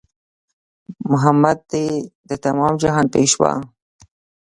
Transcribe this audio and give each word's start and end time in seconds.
محمد 1.11 1.57
دی 1.71 1.87
د 2.29 2.31
تمام 2.45 2.73
جهان 2.81 3.05
پېشوا 3.13 3.53